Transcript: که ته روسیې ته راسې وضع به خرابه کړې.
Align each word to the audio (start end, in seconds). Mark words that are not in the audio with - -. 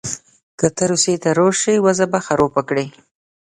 که 0.59 0.67
ته 0.75 0.83
روسیې 0.91 1.15
ته 1.23 1.29
راسې 1.37 1.73
وضع 1.85 2.05
به 2.11 2.19
خرابه 2.25 2.61
کړې. 2.69 2.85